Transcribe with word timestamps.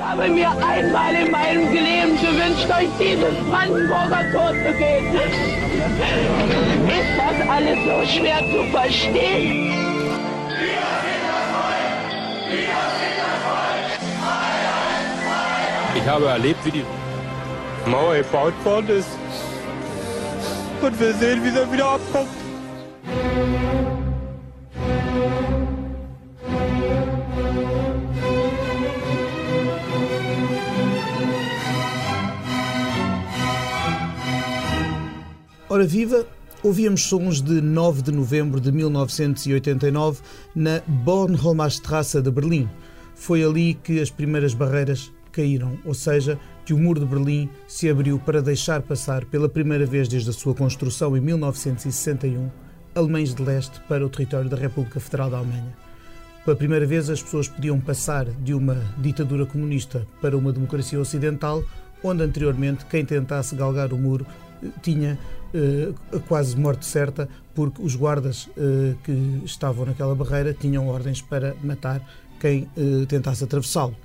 Ich 0.00 0.06
habe 0.06 0.28
mir 0.28 0.50
einmal 0.50 1.14
in 1.14 1.30
meinem 1.30 1.72
Leben 1.72 2.16
gewünscht, 2.16 2.66
euch 2.70 2.88
dieses 2.98 3.34
Brandenburger 3.50 4.24
Tod 4.32 4.54
zu 4.54 4.72
gehen. 4.78 5.14
Ist 6.88 7.18
das 7.18 7.48
alles 7.48 7.78
so 7.84 8.18
schwer 8.18 8.38
zu 8.50 8.64
verstehen? 8.72 9.74
Ich 15.94 16.08
habe 16.08 16.28
erlebt, 16.28 16.64
wie 16.64 16.70
die 16.70 16.84
Mauer 17.84 18.16
gebaut 18.16 18.54
worden 18.64 18.88
ist. 18.88 19.18
Und 20.80 20.98
wir 20.98 21.12
sehen, 21.12 21.44
wie 21.44 21.50
sie 21.50 21.72
wieder 21.72 21.90
abkommt. 21.90 22.28
Ora 35.72 35.86
viva, 35.86 36.26
ouvíamos 36.64 37.04
sons 37.04 37.40
de 37.40 37.60
9 37.60 38.02
de 38.02 38.10
novembro 38.10 38.60
de 38.60 38.72
1989 38.72 40.20
na 40.52 40.82
Bornholmer 40.84 41.70
de 41.70 42.30
Berlim. 42.32 42.68
Foi 43.14 43.44
ali 43.44 43.74
que 43.74 44.00
as 44.00 44.10
primeiras 44.10 44.52
barreiras 44.52 45.12
caíram, 45.30 45.78
ou 45.84 45.94
seja, 45.94 46.36
que 46.64 46.74
o 46.74 46.76
muro 46.76 46.98
de 46.98 47.06
Berlim 47.06 47.48
se 47.68 47.88
abriu 47.88 48.18
para 48.18 48.42
deixar 48.42 48.82
passar 48.82 49.24
pela 49.26 49.48
primeira 49.48 49.86
vez 49.86 50.08
desde 50.08 50.30
a 50.30 50.32
sua 50.32 50.56
construção 50.56 51.16
em 51.16 51.20
1961 51.20 52.50
alemães 52.92 53.32
de 53.32 53.40
leste 53.40 53.80
para 53.88 54.04
o 54.04 54.10
território 54.10 54.50
da 54.50 54.56
República 54.56 54.98
Federal 54.98 55.30
da 55.30 55.38
Alemanha. 55.38 55.72
Pela 56.44 56.56
primeira 56.56 56.84
vez 56.84 57.08
as 57.08 57.22
pessoas 57.22 57.46
podiam 57.46 57.78
passar 57.78 58.24
de 58.24 58.52
uma 58.54 58.74
ditadura 58.98 59.46
comunista 59.46 60.04
para 60.20 60.36
uma 60.36 60.52
democracia 60.52 60.98
ocidental, 60.98 61.62
onde 62.02 62.24
anteriormente 62.24 62.84
quem 62.86 63.04
tentasse 63.04 63.54
galgar 63.54 63.92
o 63.92 63.96
muro 63.96 64.26
tinha 64.82 65.18
eh, 65.52 65.92
quase 66.28 66.56
morte 66.56 66.86
certa, 66.86 67.28
porque 67.54 67.82
os 67.82 67.96
guardas 67.96 68.48
eh, 68.56 68.94
que 69.02 69.42
estavam 69.44 69.86
naquela 69.86 70.14
barreira 70.14 70.54
tinham 70.54 70.88
ordens 70.88 71.20
para 71.20 71.54
matar 71.62 72.00
quem 72.38 72.68
eh, 72.76 73.06
tentasse 73.06 73.44
atravessá-lo. 73.44 73.96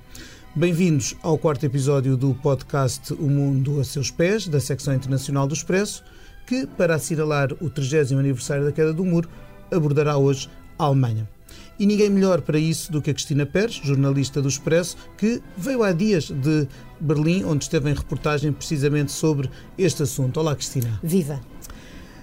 Bem-vindos 0.54 1.14
ao 1.22 1.36
quarto 1.36 1.64
episódio 1.64 2.16
do 2.16 2.34
podcast 2.34 3.12
O 3.12 3.28
Mundo 3.28 3.78
a 3.78 3.84
Seus 3.84 4.10
Pés, 4.10 4.48
da 4.48 4.58
secção 4.58 4.94
internacional 4.94 5.46
do 5.46 5.54
Expresso, 5.54 6.02
que, 6.46 6.66
para 6.66 6.94
assinalar 6.94 7.52
o 7.60 7.68
30 7.68 8.14
aniversário 8.18 8.64
da 8.64 8.72
queda 8.72 8.92
do 8.92 9.04
muro, 9.04 9.28
abordará 9.70 10.16
hoje 10.16 10.48
a 10.78 10.84
Alemanha. 10.84 11.35
E 11.78 11.84
ninguém 11.84 12.08
melhor 12.08 12.40
para 12.40 12.58
isso 12.58 12.90
do 12.90 13.02
que 13.02 13.10
a 13.10 13.14
Cristina 13.14 13.44
Pérez, 13.44 13.80
jornalista 13.84 14.40
do 14.40 14.48
Expresso, 14.48 14.96
que 15.16 15.42
veio 15.56 15.82
há 15.82 15.92
dias 15.92 16.30
de 16.30 16.66
Berlim, 16.98 17.44
onde 17.44 17.64
esteve 17.64 17.90
em 17.90 17.94
reportagem 17.94 18.50
precisamente 18.50 19.12
sobre 19.12 19.50
este 19.76 20.02
assunto. 20.02 20.40
Olá, 20.40 20.56
Cristina. 20.56 20.98
Viva! 21.02 21.40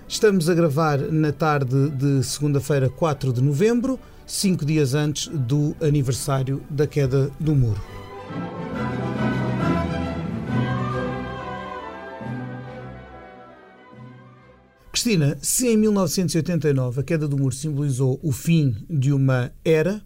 Estamos 0.08 0.50
a 0.50 0.54
gravar 0.54 1.00
na 1.00 1.32
tarde 1.32 1.90
de 1.92 2.23
segunda-feira, 2.23 2.90
4 2.90 3.32
de 3.32 3.42
novembro, 3.42 4.00
cinco 4.26 4.66
dias 4.66 4.94
antes 4.94 5.28
do 5.28 5.76
aniversário 5.82 6.62
da 6.70 6.88
queda 6.88 7.32
do 7.40 7.56
muro. 7.56 7.82
Cristina, 15.04 15.38
se 15.42 15.68
em 15.68 15.76
1989 15.76 17.02
a 17.02 17.04
queda 17.04 17.28
do 17.28 17.38
muro 17.38 17.54
simbolizou 17.54 18.18
o 18.23 18.32
fim 18.32 18.73
de 18.90 19.12
uma 19.12 19.52
era, 19.66 20.02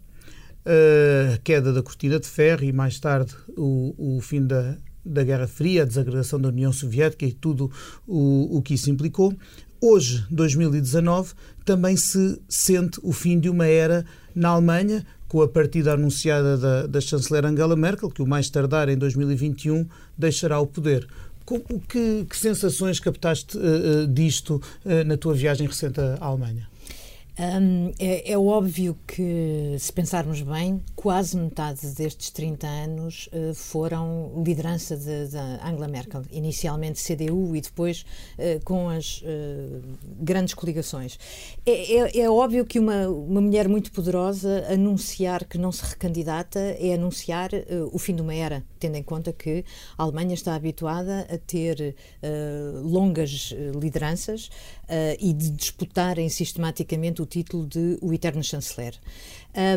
a 0.65 1.37
queda 1.43 1.71
da 1.71 1.83
cortina 1.83 2.19
de 2.19 2.25
ferro 2.25 2.63
e 2.63 2.73
mais 2.73 2.99
tarde 2.99 3.31
o, 3.55 3.93
o 4.17 4.21
fim 4.21 4.43
da, 4.43 4.75
da 5.05 5.23
Guerra 5.23 5.45
Fria, 5.45 5.83
a 5.83 5.85
desagregação 5.85 6.41
da 6.41 6.49
União 6.49 6.73
Soviética 6.73 7.27
e 7.27 7.31
tudo 7.31 7.71
o, 8.07 8.57
o 8.57 8.61
que 8.63 8.73
isso 8.73 8.89
implicou, 8.89 9.37
hoje, 9.79 10.25
2019, 10.31 11.33
também 11.63 11.95
se 11.95 12.41
sente 12.49 12.99
o 13.03 13.13
fim 13.13 13.39
de 13.39 13.51
uma 13.51 13.67
era 13.67 14.03
na 14.33 14.49
Alemanha, 14.49 15.05
com 15.27 15.41
a 15.41 15.47
partida 15.47 15.93
anunciada 15.93 16.57
da, 16.57 16.87
da 16.87 17.01
chanceler 17.01 17.45
Angela 17.45 17.75
Merkel, 17.75 18.09
que 18.09 18.21
o 18.21 18.27
mais 18.27 18.49
tardar 18.49 18.89
em 18.89 18.97
2021 18.97 19.85
deixará 20.17 20.59
o 20.59 20.65
poder. 20.65 21.07
Que, 21.87 22.25
que 22.25 22.37
sensações 22.37 22.99
captaste 22.99 23.57
uh, 23.57 24.05
disto 24.07 24.61
uh, 24.85 25.03
na 25.05 25.15
tua 25.15 25.33
viagem 25.33 25.65
recente 25.65 25.99
à 25.99 26.25
Alemanha? 26.25 26.67
Um, 27.39 27.93
é, 27.99 28.31
é, 28.31 28.37
óbvio 28.37 28.97
que, 29.05 29.75
se 29.77 29.93
pensarmos 29.93 30.41
bem, 30.41 30.81
quase 30.95 31.37
metade 31.37 31.85
destes 31.91 32.31
30 32.31 32.65
anos 32.65 33.29
uh, 33.31 33.53
foram 33.53 34.41
liderança 34.43 34.97
de, 34.97 35.27
de, 35.27 35.37
Angela 35.63 35.87
Merkel, 35.87 36.23
inicialmente 36.31 36.99
CDU 36.99 37.55
e 37.55 37.61
depois 37.61 38.01
uh, 38.39 38.59
com 38.65 38.89
as 38.89 39.21
uh, 39.21 39.81
grandes 40.19 40.55
coligações. 40.55 41.19
É, 41.63 41.97
é, 41.97 42.19
é, 42.21 42.29
óbvio 42.29 42.65
que 42.65 42.79
uma, 42.79 43.07
uma 43.07 43.39
mulher 43.39 43.69
muito 43.69 43.91
poderosa 43.91 44.65
anunciar 44.67 45.45
que 45.45 45.59
não 45.59 45.71
se 45.71 45.85
recandidata 45.85 46.59
é 46.59 46.95
anunciar 46.95 47.51
o 47.91 47.99
fim 47.99 48.15
de 48.15 48.23
uma 48.23 48.33
era, 48.33 48.63
tendo 48.77 48.95
em 48.95 49.03
conta 49.03 49.33
que 49.33 49.65
a 49.97 50.03
Alemanha 50.03 50.33
está 50.33 50.55
habituada 50.55 51.27
a 51.29 51.37
ter 51.37 51.95
longas 52.83 53.53
lideranças 53.79 54.49
e 55.19 55.33
de 55.33 55.49
disputarem 55.51 56.29
sistematicamente 56.29 57.21
o 57.21 57.25
título 57.25 57.65
de 57.65 57.97
o 58.01 58.13
eterno 58.13 58.43
chanceler. 58.43 58.95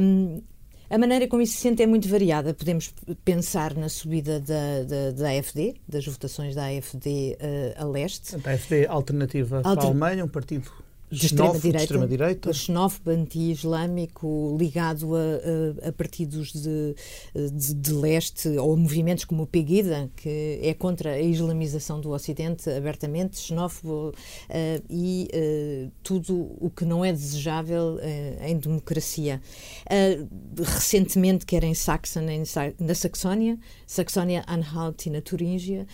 Um, 0.02 0.42
a 0.90 0.98
maneira 0.98 1.28
como 1.28 1.40
isso 1.40 1.54
se 1.54 1.60
sente 1.60 1.82
é 1.84 1.86
muito 1.86 2.08
variada. 2.08 2.52
Podemos 2.52 2.92
pensar 3.24 3.76
na 3.76 3.88
subida 3.88 4.40
da, 4.40 4.82
da, 4.82 5.10
da 5.12 5.28
AFD, 5.38 5.76
das 5.88 6.04
votações 6.04 6.56
da 6.56 6.66
AFD 6.66 7.38
uh, 7.40 7.80
a 7.80 7.84
leste. 7.84 8.34
A 8.44 8.50
AFD 8.50 8.86
alternativa 8.88 9.58
Alter... 9.58 9.74
para 9.76 9.84
a 9.84 9.86
Alemanha, 9.86 10.24
um 10.24 10.28
partido 10.28 10.68
de 11.10 11.26
extrema-direita, 11.26 12.52
xenófobo, 12.52 13.10
anti-islâmico, 13.10 14.56
ligado 14.58 15.16
a, 15.16 15.18
a, 15.18 15.88
a 15.88 15.92
partidos 15.92 16.52
de, 16.52 16.94
de, 17.34 17.74
de, 17.74 17.92
leste 17.92 18.48
ou 18.56 18.76
movimentos 18.76 19.24
como 19.24 19.42
o 19.42 19.46
Pegida, 19.46 20.08
que 20.16 20.60
é 20.62 20.72
contra 20.72 21.12
a 21.12 21.20
islamização 21.20 22.00
do 22.00 22.10
Ocidente 22.10 22.70
abertamente, 22.70 23.38
xenófobo 23.38 24.10
uh, 24.10 24.84
e 24.88 25.28
uh, 25.34 25.90
tudo 26.02 26.56
o 26.60 26.70
que 26.70 26.84
não 26.84 27.04
é 27.04 27.12
desejável 27.12 27.96
uh, 27.96 28.44
em 28.44 28.56
democracia. 28.56 29.42
recentemente, 30.56 31.44
quer 31.44 31.64
em 31.64 31.74
Saxon, 31.74 32.28
em, 32.28 32.44
na 32.78 32.94
Saxónia, 32.94 33.58
Saxónia-Anhalt 33.86 35.06
e 35.06 35.10
na 35.10 35.20
Turíngia, 35.20 35.86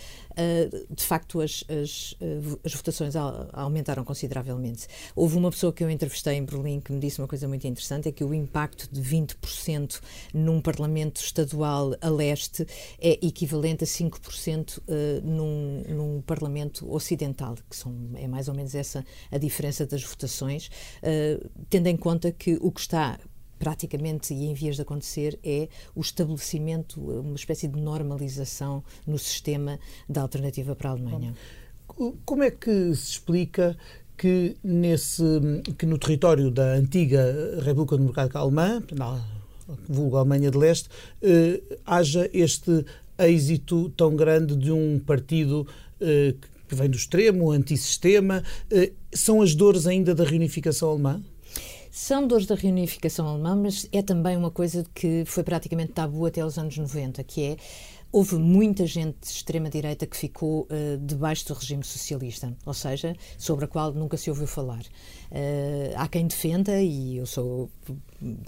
de 0.89 1.03
facto 1.03 1.41
as, 1.41 1.63
as, 1.67 2.15
as 2.63 2.73
votações 2.73 3.15
aumentaram 3.53 4.03
consideravelmente. 4.03 4.87
Houve 5.15 5.37
uma 5.37 5.49
pessoa 5.51 5.73
que 5.73 5.83
eu 5.83 5.89
entrevistei 5.89 6.35
em 6.35 6.45
Berlim 6.45 6.79
que 6.79 6.91
me 6.91 6.99
disse 6.99 7.19
uma 7.19 7.27
coisa 7.27 7.47
muito 7.47 7.65
interessante: 7.67 8.09
é 8.09 8.11
que 8.11 8.23
o 8.23 8.33
impacto 8.33 8.87
de 8.91 9.01
20% 9.01 10.01
num 10.33 10.61
Parlamento 10.61 11.17
Estadual 11.21 11.95
a 12.01 12.09
leste 12.09 12.65
é 12.99 13.13
equivalente 13.25 13.83
a 13.83 13.87
5% 13.87 14.77
uh, 14.77 14.81
eh, 14.87 15.21
num, 15.23 15.83
num 15.89 16.21
Parlamento 16.21 16.91
Ocidental, 16.91 17.55
que 17.69 17.75
são, 17.75 17.93
é 18.15 18.27
mais 18.27 18.47
ou 18.47 18.53
menos 18.53 18.75
essa 18.75 19.03
a 19.31 19.37
diferença 19.37 19.85
das 19.85 20.03
votações, 20.03 20.67
uh, 20.67 21.49
tendo 21.69 21.87
em 21.87 21.97
conta 21.97 22.31
que 22.31 22.57
o 22.61 22.71
que 22.71 22.81
está 22.81 23.19
praticamente 23.57 24.33
e 24.33 24.45
em 24.45 24.53
vias 24.53 24.75
de 24.75 24.81
acontecer 24.81 25.39
é 25.43 25.67
o 25.95 26.01
estabelecimento, 26.01 27.01
uma 27.01 27.35
espécie 27.35 27.67
de 27.67 27.79
normalização 27.79 28.83
no 29.05 29.17
sistema 29.17 29.79
da 30.07 30.21
alternativa 30.21 30.75
para 30.75 30.89
a 30.89 30.93
Alemanha. 30.93 31.33
Como 32.25 32.43
é 32.43 32.51
que 32.51 32.93
se 32.93 33.11
explica 33.11 33.75
que, 34.17 34.57
nesse, 34.63 35.23
que 35.77 35.85
no 35.85 35.97
território 35.97 36.49
da 36.49 36.73
antiga 36.73 37.59
República 37.61 37.97
Democrática 37.97 38.39
Alemã, 38.39 38.81
na 38.95 39.21
vulgo 39.87 40.17
Alemanha 40.17 40.49
de 40.49 40.57
Leste, 40.57 40.89
eh, 41.21 41.61
haja 41.85 42.29
este 42.33 42.85
êxito 43.17 43.89
tão 43.89 44.15
grande 44.15 44.55
de 44.55 44.71
um 44.71 44.99
partido 44.99 45.67
eh, 45.99 46.33
que 46.67 46.75
vem 46.75 46.89
do 46.89 46.97
extremo, 46.97 47.51
antissistema. 47.51 48.43
Eh, 48.71 48.91
são 49.13 49.41
as 49.41 49.53
dores 49.53 49.87
ainda 49.87 50.15
da 50.15 50.23
reunificação 50.23 50.89
alemã? 50.89 51.21
São 51.91 52.27
dores 52.27 52.45
da 52.45 52.55
reunificação 52.55 53.27
alemã, 53.27 53.55
mas 53.55 53.87
é 53.91 54.01
também 54.01 54.37
uma 54.37 54.51
coisa 54.51 54.85
que 54.93 55.23
foi 55.25 55.43
praticamente 55.43 55.93
tabu 55.93 56.25
até 56.25 56.45
os 56.45 56.57
anos 56.57 56.77
90, 56.77 57.23
que 57.23 57.41
é 57.41 57.57
Houve 58.11 58.35
muita 58.35 58.85
gente 58.85 59.17
de 59.21 59.27
extrema-direita 59.27 60.05
que 60.07 60.15
ficou 60.15 60.61
uh, 60.61 60.97
debaixo 60.99 61.47
do 61.47 61.53
regime 61.53 61.83
socialista, 61.83 62.55
ou 62.65 62.73
seja, 62.73 63.15
sobre 63.37 63.65
a 63.65 63.67
qual 63.67 63.93
nunca 63.93 64.17
se 64.17 64.29
ouviu 64.29 64.47
falar. 64.47 64.81
Uh, 65.31 65.93
há 65.95 66.07
quem 66.07 66.25
defenda, 66.25 66.81
e 66.81 67.17
eu 67.17 67.25
sou, 67.25 67.69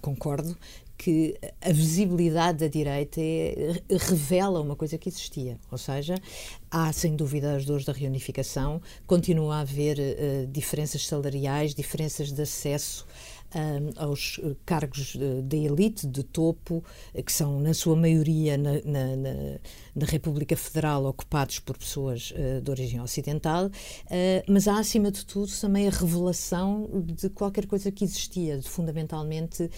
concordo, 0.01 0.57
que 0.99 1.33
a 1.61 1.71
visibilidade 1.71 2.59
da 2.59 2.67
direita 2.67 3.21
é, 3.21 3.81
revela 3.89 4.59
uma 4.59 4.75
coisa 4.75 4.97
que 4.97 5.07
existia, 5.07 5.57
ou 5.71 5.77
seja, 5.77 6.15
há 6.69 6.91
sem 6.91 7.15
dúvida 7.15 7.55
as 7.55 7.63
dores 7.63 7.85
da 7.85 7.93
reunificação, 7.93 8.81
continua 9.07 9.55
a 9.55 9.59
haver 9.61 9.97
uh, 9.97 10.47
diferenças 10.47 11.07
salariais, 11.07 11.73
diferenças 11.73 12.33
de 12.33 12.41
acesso 12.41 13.07
aos 13.95 14.39
cargos 14.65 15.15
da 15.43 15.57
elite, 15.57 16.07
de 16.07 16.23
topo, 16.23 16.83
que 17.25 17.31
são, 17.31 17.59
na 17.59 17.73
sua 17.73 17.95
maioria, 17.95 18.57
na, 18.57 18.73
na, 18.85 19.15
na, 19.15 19.33
na 19.95 20.05
República 20.05 20.55
Federal, 20.55 21.05
ocupados 21.05 21.59
por 21.59 21.77
pessoas 21.77 22.33
de 22.63 22.69
origem 22.69 23.01
ocidental, 23.01 23.69
mas 24.47 24.67
há, 24.67 24.79
acima 24.79 25.11
de 25.11 25.25
tudo, 25.25 25.51
também 25.59 25.87
a 25.87 25.91
revelação 25.91 26.89
de 27.05 27.29
qualquer 27.29 27.65
coisa 27.65 27.91
que 27.91 28.03
existia, 28.03 28.57
de 28.57 28.67
fundamentalmente 28.69 29.69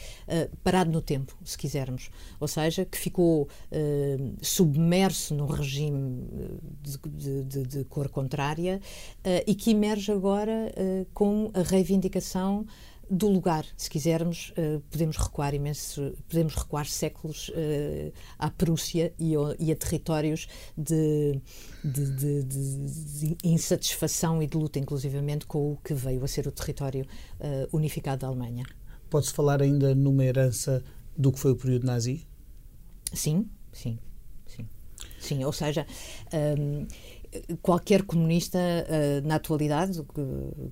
parado 0.63 0.91
no 0.91 1.01
tempo, 1.01 1.35
se 1.43 1.57
quisermos. 1.57 2.09
Ou 2.39 2.47
seja, 2.47 2.85
que 2.85 2.97
ficou 2.97 3.47
submerso 4.41 5.33
num 5.35 5.47
regime 5.47 6.27
de, 6.81 7.43
de, 7.43 7.63
de 7.63 7.83
cor 7.85 8.09
contrária 8.09 8.79
e 9.47 9.55
que 9.55 9.71
emerge 9.71 10.11
agora 10.11 10.71
com 11.13 11.51
a 11.53 11.61
reivindicação 11.61 12.65
do 13.11 13.27
lugar, 13.27 13.65
se 13.75 13.89
quisermos, 13.89 14.51
uh, 14.51 14.79
podemos 14.89 15.17
recuar 15.17 15.53
imenso, 15.53 16.13
podemos 16.29 16.55
recuar 16.55 16.85
séculos 16.85 17.49
uh, 17.49 18.13
à 18.39 18.49
Prússia 18.49 19.13
e, 19.19 19.33
e, 19.59 19.69
a 19.69 19.75
territórios 19.75 20.47
de, 20.77 21.37
de, 21.83 22.09
de, 22.15 22.43
de, 22.43 23.37
insatisfação 23.43 24.41
e 24.41 24.47
de 24.47 24.55
luta, 24.57 24.79
inclusivamente, 24.79 25.45
com 25.45 25.73
o 25.73 25.77
que 25.83 25.93
veio 25.93 26.23
a 26.23 26.27
ser 26.27 26.47
o 26.47 26.51
território 26.53 27.05
uh, 27.41 27.75
unificado 27.75 28.21
da 28.21 28.27
Alemanha. 28.27 28.65
Pode-se 29.09 29.33
falar 29.33 29.61
ainda 29.61 29.93
numa 29.93 30.23
herança 30.23 30.81
do 31.17 31.33
que 31.33 31.39
foi 31.39 31.51
o 31.51 31.55
período 31.57 31.85
nazi? 31.85 32.25
Sim, 33.13 33.49
sim, 33.73 33.99
sim. 34.47 34.65
Sim, 35.19 35.43
ou 35.43 35.51
seja, 35.51 35.85
um, 36.57 36.87
qualquer 37.61 38.03
comunista 38.03 38.57
uh, 38.59 39.27
na 39.27 39.35
atualidade, 39.35 40.01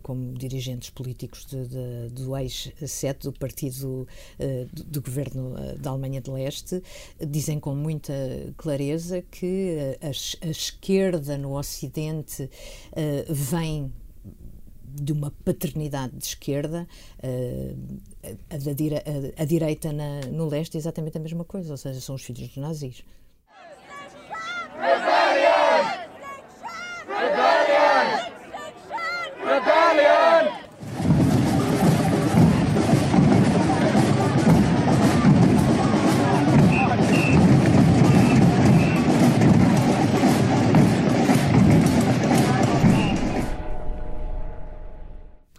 como 0.03 0.33
dirigentes 0.33 0.89
políticos 0.89 1.45
de, 1.45 1.67
de, 1.67 2.09
do 2.11 2.35
ex-7 2.35 3.23
do 3.23 3.33
partido 3.33 4.07
uh, 4.39 4.65
do, 4.73 4.83
do, 4.83 5.01
governo 5.01 5.53
uh, 5.53 5.77
da 5.79 5.91
Alemanha 5.91 6.21
de 6.21 6.29
Leste, 6.29 6.83
dizem 7.19 7.59
com 7.59 7.73
muita 7.73 8.13
clareza 8.57 9.21
que 9.21 9.77
a, 10.01 10.47
a 10.47 10.49
esquerda 10.49 11.37
no 11.37 11.57
Ocidente 11.57 12.49
vem 13.29 13.91
de 14.83 15.13
uma 15.13 15.31
paternidade 15.45 16.15
de 16.17 16.25
esquerda, 16.25 16.87
a, 17.21 18.55
a, 18.55 19.41
a, 19.41 19.45
direita 19.45 19.93
na, 19.93 20.21
no 20.31 20.47
leste 20.47 20.75
é 20.75 20.79
exatamente 20.79 21.17
a 21.17 21.21
mesma 21.21 21.45
coisa, 21.45 21.71
ou 21.71 21.77
seja, 21.77 22.01
são 22.01 22.15
os 22.15 22.23
filhos 22.23 22.47
dos 22.47 22.57
nazis. 22.57 23.03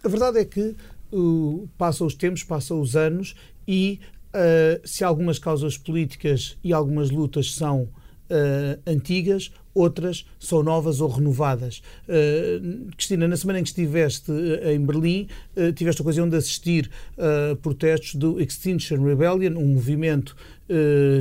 A 0.03 0.09
verdade 0.09 0.39
é 0.39 0.45
que 0.45 0.75
uh, 1.11 1.69
passam 1.77 2.07
os 2.07 2.15
tempos, 2.15 2.43
passam 2.43 2.81
os 2.81 2.95
anos 2.95 3.35
e 3.67 3.99
uh, 4.33 4.81
se 4.83 5.03
algumas 5.03 5.37
causas 5.37 5.77
políticas 5.77 6.57
e 6.63 6.73
algumas 6.73 7.11
lutas 7.11 7.53
são 7.53 7.87
uh, 8.31 8.79
antigas, 8.87 9.51
outras 9.73 10.25
são 10.39 10.63
novas 10.63 11.01
ou 11.01 11.09
renovadas. 11.09 11.81
Uh, 12.07 12.91
Cristina, 12.95 13.27
na 13.27 13.37
semana 13.37 13.59
em 13.59 13.63
que 13.63 13.69
estiveste 13.69 14.31
uh, 14.31 14.69
em 14.69 14.79
Berlim, 14.79 15.27
uh, 15.55 15.71
tiveste 15.73 16.01
a 16.01 16.03
ocasião 16.03 16.27
de 16.27 16.35
assistir 16.35 16.89
a 17.17 17.55
protestos 17.55 18.15
do 18.15 18.39
Extinction 18.41 19.03
Rebellion, 19.03 19.57
um 19.57 19.67
movimento 19.67 20.35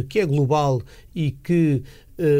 que 0.09 0.21
é 0.21 0.25
global 0.25 0.81
e 1.13 1.33
que 1.33 1.83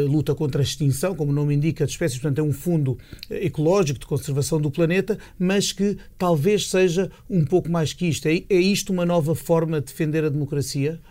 luta 0.07 0.33
contra 0.33 0.61
a 0.61 0.63
extinção, 0.63 1.13
como 1.13 1.29
o 1.29 1.35
nome 1.35 1.53
indica, 1.53 1.85
de 1.85 1.91
espécies, 1.91 2.17
portanto 2.17 2.39
é 2.39 2.41
um 2.41 2.53
fundo 2.53 2.97
ecológico 3.29 3.99
de 3.99 4.05
conservação 4.05 4.61
do 4.61 4.71
planeta, 4.71 5.17
mas 5.37 5.73
que 5.73 5.97
talvez 6.17 6.69
seja 6.69 7.11
um 7.29 7.43
pouco 7.43 7.69
mais 7.69 7.91
que 7.91 8.05
isto. 8.05 8.27
É, 8.27 8.43
é 8.49 8.55
isto 8.55 8.93
uma 8.93 9.05
nova 9.05 9.35
forma 9.35 9.81
de 9.81 9.87
defender 9.87 10.23
a 10.23 10.29
democracia? 10.29 11.01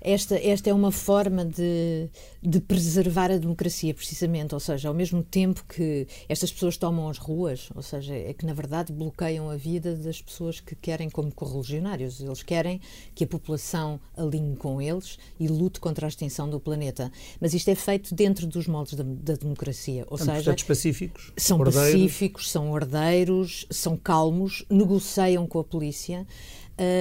Esta, 0.00 0.36
esta 0.36 0.70
é 0.70 0.74
uma 0.74 0.92
forma 0.92 1.44
de, 1.44 2.08
de 2.42 2.60
preservar 2.60 3.30
a 3.30 3.36
democracia, 3.36 3.92
precisamente, 3.94 4.54
ou 4.54 4.60
seja, 4.60 4.88
ao 4.88 4.94
mesmo 4.94 5.22
tempo 5.22 5.64
que 5.68 6.06
estas 6.28 6.52
pessoas 6.52 6.76
tomam 6.76 7.08
as 7.08 7.18
ruas, 7.18 7.68
ou 7.74 7.82
seja, 7.82 8.14
é 8.14 8.32
que 8.32 8.46
na 8.46 8.52
verdade 8.52 8.92
bloqueiam 8.92 9.50
a 9.50 9.56
vida 9.56 9.94
das 9.96 10.20
pessoas 10.22 10.60
que 10.60 10.74
querem 10.74 11.10
como 11.10 11.32
correligionários. 11.32 12.20
Eles 12.20 12.42
querem 12.42 12.80
que 13.14 13.24
a 13.24 13.26
população 13.26 14.00
alinhe 14.16 14.56
com 14.56 14.80
eles 14.80 15.18
e 15.38 15.48
lute 15.48 15.80
contra 15.80 16.06
a 16.06 16.08
extinção 16.08 16.48
do 16.48 16.60
planeta. 16.60 17.10
Mas 17.40 17.54
isto 17.54 17.68
é 17.68 17.74
feito 17.74 18.14
dentro 18.14 18.46
dos 18.46 18.66
moldes 18.66 18.94
da, 18.94 19.04
da 19.04 19.34
democracia, 19.34 20.04
ou 20.08 20.18
são 20.18 20.34
seja, 20.34 20.54
pacíficos, 20.66 21.32
são 21.36 21.58
ordeiros. 21.58 21.92
pacíficos, 21.92 22.50
são 22.50 22.70
ordeiros, 22.70 23.66
são 23.70 23.96
calmos, 23.96 24.64
negociam 24.70 25.46
com 25.46 25.58
a 25.58 25.64
polícia. 25.64 26.26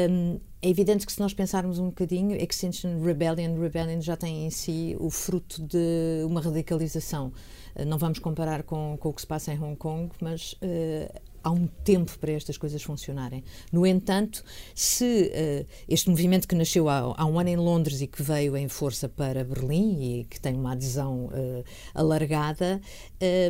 Um, 0.10 0.40
é 0.62 0.69
evidente 0.69 1.06
que 1.06 1.12
se 1.12 1.19
nós 1.19 1.33
pensarmos 1.33 1.77
um 1.77 1.88
bocadinho, 1.88 2.36
Extinction 2.36 3.04
Rebellion, 3.04 3.59
Rebellion 3.59 4.01
já 4.01 4.18
tem 4.18 4.45
em 4.45 4.50
si 4.50 4.95
o 5.00 5.09
fruto 5.09 5.62
de 5.62 6.24
uma 6.25 6.42
radicalização. 6.42 7.31
Uh, 7.75 7.86
não 7.86 7.98
vamos 7.98 8.19
comparar 8.19 8.63
com, 8.63 8.98
com, 9.00 9.09
o 9.09 9.13
que 9.13 9.21
se 9.21 9.27
passa 9.27 9.54
em 9.54 9.62
Hong 9.62 9.75
Kong, 9.75 10.12
mas 10.19 10.54
uh, 10.54 11.21
há 11.48 11.52
um 11.52 11.66
tempo 11.66 12.20
para 12.20 12.34
estas 12.34 12.58
coisas 12.58 12.84
funcionarem. 12.84 13.44
No 13.72 13.86
entanto, 13.86 14.44
se 14.76 15.32
uh, 15.34 15.66
este 15.88 16.10
movimento 16.10 16.48
que 16.48 16.56
nasceu 16.56 16.90
há, 16.90 17.16
há, 17.18 17.26
um 17.26 17.40
ano 17.40 17.50
em 17.50 17.56
Londres 17.56 18.02
e 18.02 18.08
que 18.08 18.22
veio 18.22 18.58
em 18.58 18.68
força 18.68 19.08
para 19.08 19.46
Berlim 19.46 20.20
e 20.20 20.26
que 20.26 20.40
tem 20.40 20.56
uma 20.56 20.74
adesão 20.74 21.28
uh, 21.28 21.64
alargada, 21.94 22.82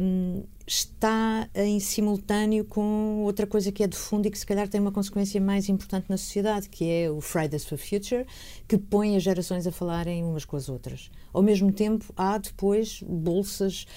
um, 0.01 0.43
está 0.67 1.49
em 1.55 1.79
simultâneo 1.79 2.65
com 2.65 3.23
outra 3.23 3.47
coisa 3.47 3.71
que 3.71 3.81
é 3.81 3.87
de 3.87 3.95
fundo 3.95 4.27
e 4.27 4.31
que 4.31 4.37
se 4.37 4.45
calhar 4.45 4.67
tem 4.67 4.79
uma 4.79 4.91
consequência 4.91 5.39
mais 5.39 5.69
importante 5.69 6.05
na 6.09 6.17
sociedade, 6.17 6.69
que 6.69 6.87
é 6.87 7.09
o 7.09 7.21
Fridays 7.21 7.65
for 7.65 7.77
Future, 7.77 8.27
que 8.67 8.77
põe 8.77 9.15
as 9.15 9.23
gerações 9.23 9.65
a 9.65 9.71
falarem 9.71 10.23
umas 10.23 10.45
com 10.45 10.57
as 10.57 10.69
outras. 10.69 11.09
Ao 11.33 11.41
mesmo 11.41 11.71
tempo, 11.71 12.05
há 12.17 12.37
depois 12.37 13.01
bolsas 13.01 13.87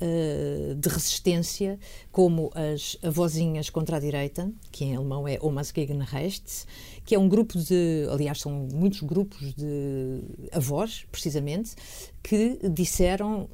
uh, 0.00 0.74
de 0.74 0.88
resistência, 0.88 1.78
como 2.10 2.50
as 2.54 2.96
avózinhas 3.02 3.70
contra 3.70 3.96
a 3.96 4.00
direita, 4.00 4.50
que 4.70 4.84
em 4.84 4.96
alemão 4.96 5.26
é 5.26 5.38
Omas 5.40 5.72
gegen 5.74 6.00
Rechts, 6.00 6.66
que 7.04 7.14
é 7.14 7.18
um 7.18 7.28
grupo 7.28 7.58
de, 7.58 8.06
aliás, 8.10 8.40
são 8.40 8.68
muitos 8.72 9.00
grupos 9.00 9.54
de 9.54 10.20
avós, 10.52 11.06
precisamente, 11.10 11.74
que 12.22 12.58
disseram 12.70 13.48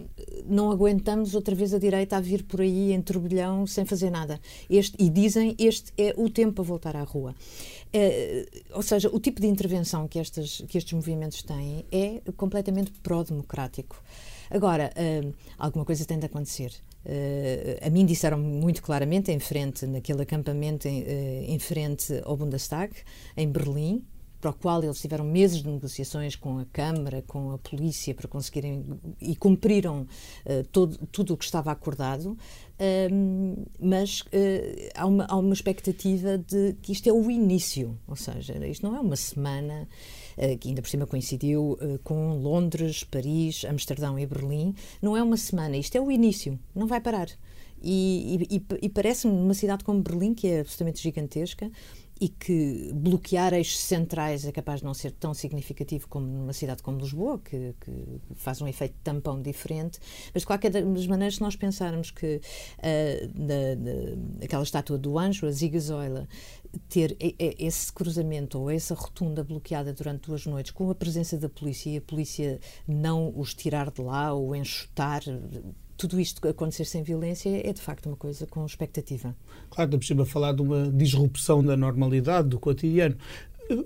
não 0.47 0.71
aguentamos 0.71 1.35
outra 1.35 1.55
vez 1.55 1.73
a 1.73 1.79
direita 1.79 2.17
a 2.17 2.21
vir 2.21 2.43
por 2.43 2.61
aí 2.61 2.93
em 2.93 3.01
turbilhão 3.01 3.67
sem 3.67 3.85
fazer 3.85 4.11
nada. 4.11 4.41
Este, 4.69 4.97
e 4.99 5.09
dizem 5.09 5.55
este 5.59 5.93
é 5.97 6.15
o 6.17 6.29
tempo 6.29 6.55
para 6.55 6.65
voltar 6.65 6.97
à 6.97 7.03
rua. 7.03 7.35
É, 7.93 8.47
ou 8.73 8.83
seja, 8.83 9.09
o 9.09 9.21
tipo 9.21 9.41
de 9.41 9.47
intervenção 9.47 10.09
que, 10.09 10.19
estas, 10.19 10.63
que 10.67 10.77
estes 10.77 10.93
movimentos 10.93 11.43
têm 11.43 11.85
é 11.93 12.21
completamente 12.37 12.91
pró-democrático. 13.03 14.03
Agora, 14.55 14.93
uh, 14.97 15.35
alguma 15.59 15.85
coisa 15.85 16.05
tem 16.05 16.17
de 16.17 16.27
acontecer. 16.27 16.71
Uh, 17.05 17.85
a 17.85 17.91
mim 17.91 18.07
disseram 18.07 18.39
muito 18.39 18.81
claramente 18.85 19.33
em 19.33 19.41
frente, 19.41 19.85
naquele 19.85 20.23
acampamento 20.23 20.87
em, 20.87 21.03
uh, 21.03 21.07
em 21.49 21.59
frente 21.59 22.23
ao 22.25 22.37
Bundestag, 22.37 22.95
em 23.37 23.51
Berlim, 23.51 24.05
para 24.41 24.53
o 24.53 24.55
qual 24.55 24.85
eles 24.85 25.01
tiveram 25.01 25.25
meses 25.25 25.61
de 25.61 25.69
negociações 25.69 26.37
com 26.37 26.61
a 26.61 26.67
Câmara, 26.67 27.21
com 27.27 27.51
a 27.51 27.59
polícia, 27.59 28.15
para 28.15 28.29
conseguirem 28.29 28.85
e 29.21 29.35
cumpriram 29.35 30.03
uh, 30.03 30.63
todo, 30.71 30.99
tudo 31.11 31.35
o 31.35 31.37
que 31.37 31.45
estava 31.45 31.73
acordado, 31.73 32.39
uh, 32.81 33.69
mas 33.81 34.21
uh, 34.21 34.91
há, 34.95 35.07
uma, 35.07 35.25
há 35.27 35.37
uma 35.37 35.55
expectativa 35.55 36.39
de 36.39 36.75
que 36.83 36.93
isto 36.93 37.09
é 37.09 37.13
o 37.13 37.31
início, 37.31 37.99
ou 38.07 38.17
seja, 38.17 38.55
isto 38.67 38.87
não 38.87 38.97
é 38.97 39.01
uma 39.01 39.17
semana 39.17 39.89
que 40.61 40.67
ainda 40.67 40.83
por 40.83 40.89
cima 40.89 41.07
coincidiu 41.07 41.79
com 42.03 42.37
Londres, 42.39 43.05
Paris, 43.05 43.65
Amsterdão 43.65 44.19
e 44.19 44.27
Berlim, 44.27 44.75
não 45.01 45.17
é 45.17 45.23
uma 45.23 45.37
semana, 45.37 45.77
isto 45.77 45.95
é 45.95 46.01
o 46.01 46.11
início, 46.11 46.59
não 46.75 46.89
vai 46.89 47.01
parar. 47.01 47.29
E, 47.81 48.39
e, 48.51 48.67
e 48.83 48.89
parece-me 48.89 49.33
numa 49.35 49.55
cidade 49.55 49.85
como 49.85 50.01
Berlim, 50.01 50.35
que 50.35 50.49
é 50.49 50.61
absolutamente 50.61 51.03
gigantesca, 51.03 51.71
e 52.25 52.29
que 52.31 52.91
bloquear 52.95 53.53
eixos 53.53 53.81
centrais 53.81 54.47
é 54.47 54.51
capaz 54.51 54.81
de 54.81 54.87
não 54.87 54.95
ser 54.95 55.11
tão 55.11 55.35
significativo 55.35 56.09
como 56.09 56.27
numa 56.27 56.55
cidade 56.55 56.83
como 56.83 56.97
Lisboa, 56.97 57.39
que, 57.39 57.75
que 57.79 57.93
faz 58.35 58.63
um 58.63 58.67
efeito 58.67 58.95
tampão 59.05 59.43
diferente. 59.43 59.99
Mas, 60.33 60.41
de 60.41 60.47
qualquer 60.47 60.71
das 60.71 61.07
maneiras, 61.07 61.35
se 61.35 61.43
nós 61.43 61.55
pensarmos 61.55 62.11
que 62.11 62.41
uh, 62.79 63.31
na, 63.35 63.77
na, 63.77 64.43
aquela 64.43 64.63
estátua 64.63 64.97
do 64.97 65.19
anjo, 65.19 65.47
a 65.47 65.51
Zigazoila, 65.51 66.27
ter 66.89 67.15
esse 67.39 67.93
cruzamento 67.93 68.59
ou 68.59 68.71
essa 68.71 68.95
rotunda 68.95 69.45
bloqueada 69.45 69.93
durante 69.93 70.27
duas 70.27 70.47
noites 70.47 70.73
com 70.73 70.89
a 70.89 70.95
presença 70.95 71.37
da 71.37 71.51
polícia 71.51 71.91
e 71.91 71.99
a 71.99 72.01
polícia 72.01 72.59
não 72.89 73.39
os 73.39 73.53
tirar 73.53 73.91
de 73.91 74.01
lá 74.01 74.33
ou 74.33 74.57
enxutar 74.57 75.21
tudo 75.97 76.21
isto 76.21 76.47
acontecer 76.47 76.85
sem 76.85 77.03
violência 77.03 77.49
é 77.49 77.73
de 77.73 77.81
facto 77.81 78.07
uma 78.07 78.17
coisa 78.17 78.47
com 78.47 78.65
expectativa. 78.65 79.35
Claro, 79.71 79.89
estamos 79.89 80.07
sempre 80.07 80.23
a 80.23 80.27
falar 80.27 80.53
de 80.53 80.63
uma 80.63 80.91
disrupção 80.91 81.63
da 81.63 81.77
normalidade, 81.77 82.49
do 82.49 82.59
cotidiano. 82.59 83.17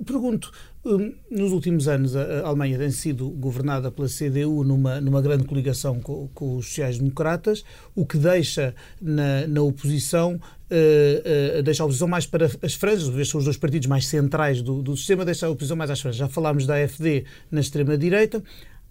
Pergunto, 0.05 0.50
hum, 0.85 1.15
nos 1.31 1.53
últimos 1.53 1.87
anos 1.87 2.17
a 2.17 2.41
Alemanha 2.45 2.77
tem 2.77 2.91
sido 2.91 3.31
governada 3.31 3.93
pela 3.93 4.09
CDU 4.09 4.65
numa, 4.65 5.00
numa 5.00 5.23
grande 5.23 5.45
coligação 5.45 6.00
com, 6.00 6.29
com 6.35 6.57
os 6.57 6.67
sociais-democratas, 6.67 7.65
o 7.95 8.05
que 8.05 8.19
deixa 8.19 8.75
na, 9.00 9.47
na 9.47 9.62
oposição 9.62 10.35
uh, 10.35 11.59
uh, 11.59 11.62
deixa 11.62 11.85
a 11.85 11.87
oposição 11.87 12.09
mais 12.09 12.27
para 12.27 12.50
as 12.61 12.75
franjas, 12.75 13.29
são 13.29 13.38
os 13.38 13.45
dois 13.45 13.57
partidos 13.57 13.87
mais 13.87 14.07
centrais 14.07 14.62
do, 14.62 14.83
do 14.83 14.97
sistema, 14.97 15.25
deixa 15.25 15.47
a 15.47 15.50
oposição 15.50 15.77
mais 15.77 15.91
às 15.91 16.00
franjas. 16.00 16.19
Já 16.19 16.29
falámos 16.29 16.67
da 16.67 16.75
AfD 16.83 17.25
na 17.50 17.61
extrema-direita. 17.61 18.43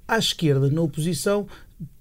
À 0.07 0.17
esquerda, 0.17 0.69
na 0.69 0.81
oposição, 0.81 1.45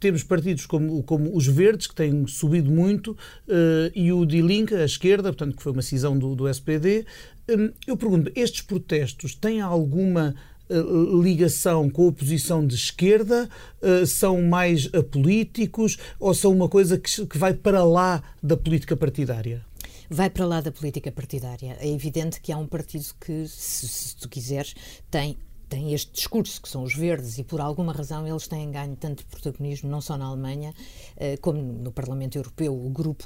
temos 0.01 0.23
partidos 0.23 0.67
como, 0.67 1.03
como 1.03 1.37
os 1.37 1.47
Verdes, 1.47 1.87
que 1.87 1.95
têm 1.95 2.27
subido 2.27 2.71
muito, 2.71 3.13
uh, 3.13 3.91
e 3.95 4.13
o 4.13 4.25
Die 4.25 4.43
a 4.75 4.85
esquerda, 4.85 5.31
portanto, 5.31 5.57
que 5.57 5.63
foi 5.63 5.73
uma 5.73 5.83
cisão 5.83 6.19
do, 6.19 6.35
do 6.35 6.49
SPD. 6.49 7.05
Um, 7.49 7.71
eu 7.87 7.97
pergunto, 7.97 8.31
estes 8.35 8.63
protestos 8.63 9.35
têm 9.35 9.61
alguma 9.61 10.35
uh, 10.71 11.23
ligação 11.23 11.91
com 11.91 12.05
a 12.05 12.09
oposição 12.09 12.67
de 12.67 12.75
esquerda? 12.75 13.49
Uh, 13.83 14.07
são 14.07 14.43
mais 14.43 14.89
apolíticos 14.95 15.99
ou 16.19 16.35
são 16.35 16.53
uma 16.53 16.69
coisa 16.69 16.99
que, 16.99 17.39
vai 17.39 17.53
para 17.53 17.85
lá 17.85 18.23
da 18.43 18.57
política 18.57 18.97
partidária? 18.97 19.65
vai 20.09 20.31
para 20.31 20.47
lá 20.47 20.61
da 20.61 20.71
política 20.71 21.11
partidária. 21.11 21.77
É 21.81 21.89
evidente 21.89 22.41
que 22.41 22.53
há 22.53 22.57
um 22.57 22.67
partido 22.69 23.05
que, 23.21 23.45
se 23.49 24.15
tu 24.15 24.29
quiseres, 24.29 24.73
tem 25.11 25.37
tem 25.69 25.93
este 25.93 26.13
discurso, 26.13 26.61
que 26.63 26.69
são 26.69 26.83
os 26.83 26.95
verdes, 26.95 27.39
e 27.39 27.45
por 27.45 27.61
alguma 27.61 27.93
razão 27.93 28.27
eles 28.27 28.47
têm 28.47 28.71
ganho 28.71 28.97
tanto 28.97 29.25
protagonismo, 29.27 29.91
não 29.91 30.01
só 30.01 30.17
na 30.17 30.27
Alemanha, 30.27 30.73
eh, 31.17 31.37
como 31.39 31.61
no 31.61 31.91
Parlamento 31.91 32.37
Europeu. 32.37 32.75
O 32.75 32.89
grupo 32.91 33.25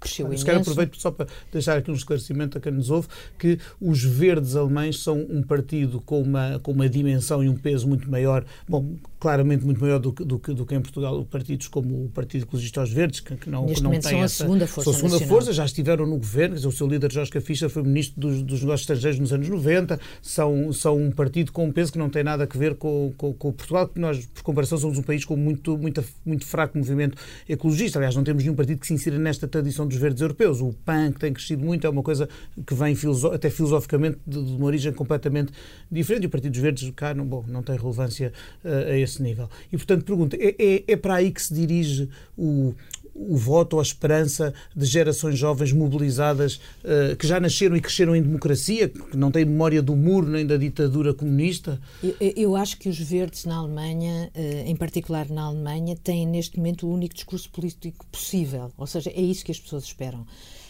cresceu 0.00 0.26
imenso. 0.26 0.44
Quero 0.44 0.60
aproveito 0.60 1.00
só 1.00 1.10
para 1.10 1.26
deixar 1.52 1.78
aqui 1.78 1.90
um 1.90 1.94
esclarecimento 1.94 2.58
a 2.58 2.60
quem 2.60 2.72
nos 2.72 2.90
ouve, 2.90 3.08
que 3.38 3.58
os 3.80 4.02
verdes 4.02 4.56
alemães 4.56 5.00
são 5.00 5.18
um 5.18 5.42
partido 5.42 6.00
com 6.00 6.20
uma, 6.20 6.58
com 6.58 6.72
uma 6.72 6.88
dimensão 6.88 7.42
e 7.42 7.48
um 7.48 7.56
peso 7.56 7.86
muito 7.86 8.10
maior, 8.10 8.44
bom, 8.68 8.96
claramente 9.18 9.64
muito 9.64 9.80
maior 9.80 9.98
do 9.98 10.12
que, 10.12 10.24
do 10.24 10.38
que, 10.38 10.52
do 10.52 10.66
que 10.66 10.74
em 10.74 10.80
Portugal, 10.80 11.24
partidos 11.24 11.68
como 11.68 12.04
o 12.04 12.08
Partido 12.08 12.42
Ecologista 12.42 12.80
aos 12.80 12.90
Verdes, 12.90 13.20
que, 13.20 13.36
que 13.36 13.48
não, 13.48 13.62
Neste 13.62 13.76
que 13.76 13.82
não 13.82 13.90
momento 13.90 14.02
tem 14.02 14.12
são 14.12 14.24
essa, 14.24 14.44
a 14.44 14.46
segunda 14.46 14.66
força 14.66 14.84
são 14.84 14.92
a 14.92 14.96
segunda 14.96 15.12
nacional. 15.14 15.34
força, 15.36 15.52
já 15.52 15.64
estiveram 15.64 16.06
no 16.06 16.16
governo, 16.16 16.56
o 16.56 16.72
seu 16.72 16.86
líder 16.86 17.12
Jorge 17.12 17.30
Cafischa 17.30 17.68
foi 17.68 17.82
ministro 17.82 18.20
dos, 18.20 18.42
dos 18.42 18.60
negócios 18.60 18.82
estrangeiros 18.82 19.20
nos 19.20 19.32
anos 19.32 19.48
90, 19.48 20.00
são, 20.20 20.72
são 20.72 20.96
um 20.96 21.10
partido 21.10 21.52
com 21.52 21.72
peso 21.76 21.92
que 21.92 21.98
não 21.98 22.08
tem 22.08 22.24
nada 22.24 22.48
a 22.50 22.58
ver 22.58 22.74
com, 22.76 23.12
com, 23.18 23.34
com 23.34 23.52
Portugal, 23.52 23.86
que 23.86 24.00
nós, 24.00 24.24
por 24.24 24.42
comparação, 24.42 24.78
somos 24.78 24.96
um 24.96 25.02
país 25.02 25.26
com 25.26 25.36
muito, 25.36 25.76
muito, 25.76 26.02
muito 26.24 26.46
fraco 26.46 26.78
movimento 26.78 27.18
ecologista. 27.46 27.98
Aliás, 27.98 28.16
não 28.16 28.24
temos 28.24 28.42
nenhum 28.42 28.56
partido 28.56 28.80
que 28.80 28.86
se 28.86 28.94
insira 28.94 29.18
nesta 29.18 29.46
tradição 29.46 29.86
dos 29.86 29.98
verdes 29.98 30.22
europeus. 30.22 30.62
O 30.62 30.72
PAN, 30.72 31.12
que 31.12 31.20
tem 31.20 31.34
crescido 31.34 31.62
muito, 31.62 31.86
é 31.86 31.90
uma 31.90 32.02
coisa 32.02 32.30
que 32.66 32.74
vem 32.74 32.94
filoso 32.94 33.26
até 33.26 33.50
filosoficamente 33.50 34.16
de, 34.26 34.42
de, 34.42 34.52
uma 34.52 34.64
origem 34.64 34.90
completamente 34.90 35.52
diferente. 35.92 36.22
E 36.22 36.26
o 36.28 36.30
Partido 36.30 36.52
dos 36.52 36.62
Verdes 36.62 36.90
cá 36.96 37.12
não, 37.12 37.26
bom, 37.26 37.44
não 37.46 37.62
tem 37.62 37.76
relevância 37.76 38.32
uh, 38.64 38.92
a 38.92 38.96
esse 38.96 39.22
nível. 39.22 39.50
E, 39.70 39.76
portanto, 39.76 40.02
pergunto, 40.02 40.34
é, 40.34 40.54
é, 40.58 40.84
é 40.88 40.96
para 40.96 41.16
aí 41.16 41.30
que 41.30 41.42
se 41.42 41.52
dirige 41.52 42.08
o, 42.38 42.74
o 43.18 43.36
voto 43.36 43.74
ou 43.74 43.80
a 43.80 43.82
esperança 43.82 44.52
de 44.74 44.84
gerações 44.86 45.38
jovens 45.38 45.72
mobilizadas 45.72 46.60
uh, 46.84 47.16
que 47.16 47.26
já 47.26 47.40
nasceram 47.40 47.76
e 47.76 47.80
cresceram 47.80 48.14
em 48.14 48.22
democracia, 48.22 48.88
que 48.88 49.16
não 49.16 49.30
têm 49.30 49.44
memória 49.44 49.82
do 49.82 49.96
muro 49.96 50.28
nem 50.28 50.46
da 50.46 50.56
ditadura 50.56 51.14
comunista? 51.14 51.80
Eu, 52.02 52.14
eu 52.20 52.56
acho 52.56 52.78
que 52.78 52.88
os 52.88 52.98
verdes 52.98 53.44
na 53.44 53.56
Alemanha, 53.56 54.30
uh, 54.34 54.68
em 54.68 54.76
particular 54.76 55.28
na 55.28 55.44
Alemanha, 55.44 55.96
têm 55.96 56.26
neste 56.26 56.58
momento 56.58 56.86
o 56.86 56.92
único 56.92 57.14
discurso 57.14 57.50
político 57.50 58.04
possível. 58.06 58.70
Ou 58.76 58.86
seja, 58.86 59.10
é 59.10 59.20
isso 59.20 59.44
que 59.44 59.52
as 59.52 59.58
pessoas 59.58 59.84
esperam. 59.84 60.26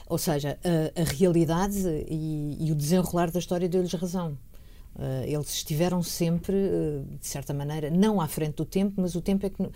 Ou 0.09 0.19
seja, 0.19 0.57
a, 0.63 1.01
a 1.01 1.05
realidade 1.05 1.79
e, 2.09 2.57
e 2.61 2.71
o 2.71 2.75
desenrolar 2.75 3.31
da 3.31 3.41
história 3.41 3.69
deu-lhes 3.69 3.93
razão. 3.93 4.39
Uh, 4.97 5.25
eles 5.27 5.51
estiveram 5.51 6.03
sempre, 6.03 6.57
uh, 6.57 7.05
de 7.21 7.27
certa 7.27 7.53
maneira, 7.53 7.91
não 7.91 8.19
à 8.19 8.27
frente 8.27 8.55
do 8.55 8.65
tempo, 8.65 8.95
mas 8.97 9.15
o 9.15 9.21
tempo 9.21 9.45
é 9.45 9.51
que 9.51 9.63
no, 9.63 9.71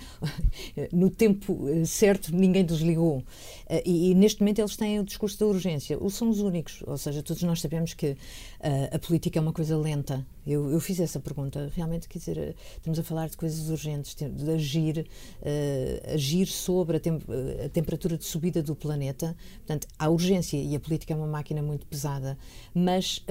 no 0.92 1.10
tempo 1.10 1.66
certo 1.84 2.34
ninguém 2.34 2.64
desligou. 2.64 3.18
Uh, 3.18 3.82
e, 3.84 4.10
e, 4.10 4.14
neste 4.14 4.40
momento 4.40 4.60
eles 4.60 4.76
têm 4.76 4.98
o 4.98 5.04
discurso 5.04 5.38
da 5.38 5.46
urgência. 5.46 5.98
Ou 6.00 6.08
são 6.08 6.30
os 6.30 6.40
únicos, 6.40 6.82
ou 6.86 6.96
seja, 6.96 7.22
todos 7.22 7.42
nós 7.42 7.60
sabemos 7.60 7.92
que 7.92 8.16
a 8.92 8.98
política 8.98 9.38
é 9.38 9.42
uma 9.42 9.52
coisa 9.52 9.76
lenta. 9.76 10.26
Eu, 10.46 10.70
eu, 10.70 10.80
fiz 10.80 10.98
essa 11.00 11.20
pergunta. 11.20 11.70
Realmente, 11.74 12.08
quer 12.08 12.18
dizer, 12.18 12.56
estamos 12.76 12.98
a 12.98 13.02
falar 13.02 13.28
de 13.28 13.36
coisas 13.36 13.68
urgentes, 13.68 14.14
de 14.14 14.50
agir, 14.50 15.06
agir 16.12 16.46
sobre 16.46 16.96
a, 16.96 17.64
a 17.64 17.68
temperatura 17.68 18.16
de 18.18 18.24
subida 18.24 18.62
do 18.62 18.74
planeta. 18.74 19.36
Portanto, 19.58 19.86
há 19.98 20.08
urgência 20.08 20.56
e 20.56 20.74
a 20.74 20.80
política 20.80 21.12
é 21.14 21.16
uma 21.16 21.26
máquina 21.26 21.62
muito 21.62 21.86
pesada. 21.86 22.36
Mas 22.74 23.24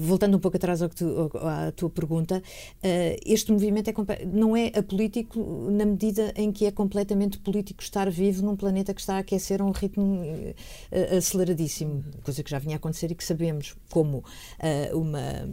voltando 0.00 0.36
um 0.36 0.40
pouco 0.40 0.56
atrás 0.56 0.82
ao 0.82 0.88
tu, 0.88 1.30
à 1.36 1.72
tua 1.72 1.88
pergunta, 1.88 2.38
uh, 2.38 3.16
este 3.24 3.50
movimento 3.50 3.88
é, 3.88 4.24
não 4.26 4.56
é 4.56 4.70
apolítico 4.74 5.68
na 5.70 5.86
medida 5.86 6.32
em 6.36 6.52
que 6.52 6.66
é 6.66 6.70
completamente 6.70 7.38
político 7.38 7.82
estar 7.82 8.10
vivo 8.10 8.44
num 8.44 8.56
planeta 8.56 8.92
que 8.92 9.00
está 9.00 9.16
a 9.16 9.18
aquecer 9.18 9.62
a 9.62 9.64
um 9.64 9.70
ritmo 9.70 10.20
uh, 10.20 11.16
aceleradíssimo, 11.16 12.04
coisa 12.22 12.42
que 12.42 12.50
já 12.50 12.58
vinha 12.58 12.76
a 12.76 12.78
acontecer 12.78 13.10
e 13.10 13.14
que 13.14 13.24
sabemos, 13.24 13.74
como 13.90 14.18
uh, 14.18 14.98
uma, 14.98 15.48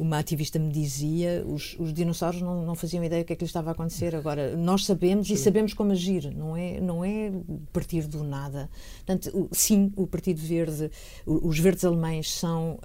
uma 0.00 0.18
ativista 0.18 0.58
me 0.58 0.72
dizia, 0.72 1.44
os, 1.46 1.76
os 1.78 1.92
dinossauros 1.92 2.40
não, 2.40 2.64
não, 2.64 2.74
faziam 2.74 3.04
ideia 3.04 3.22
do 3.22 3.26
que 3.26 3.34
é 3.34 3.36
que 3.36 3.44
lhe 3.44 3.48
estava 3.48 3.70
a 3.70 3.72
acontecer. 3.72 4.16
Agora, 4.16 4.56
nós 4.56 4.86
sabemos 4.86 5.28
sim. 5.28 5.34
e 5.34 5.36
sabemos 5.36 5.74
como 5.74 5.92
agir, 5.92 6.34
não 6.34 6.56
é, 6.56 6.80
não 6.80 7.04
é 7.04 7.30
partir 7.72 8.06
do 8.06 8.24
nada. 8.24 8.70
Portanto, 9.04 9.48
sim, 9.52 9.92
o 9.96 10.06
Partido 10.06 10.40
Verde, 10.40 10.90
os 11.26 11.58
verdes 11.58 11.84
alemães 11.84 12.32
são 12.32 12.78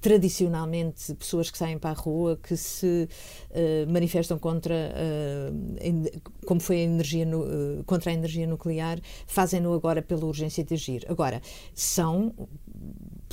tradicionalmente 0.00 1.12
pessoas 1.14 1.50
que 1.50 1.58
saem 1.58 1.78
para 1.78 1.90
a 1.90 1.94
rua, 1.94 2.38
que 2.40 2.56
se 2.56 3.08
uh, 3.50 3.92
manifestam 3.92 4.38
contra, 4.38 4.74
uh, 4.74 6.20
como 6.46 6.60
foi 6.60 6.76
a 6.76 6.82
energia, 6.82 7.24
no, 7.24 7.40
uh, 7.40 7.84
contra 7.84 8.10
a 8.10 8.14
energia 8.14 8.46
nuclear, 8.46 9.00
fazem-no 9.26 9.72
agora 9.72 10.02
pela 10.02 10.24
urgência 10.24 10.62
de 10.62 10.74
agir. 10.74 11.04
Agora, 11.08 11.42
são 11.74 12.32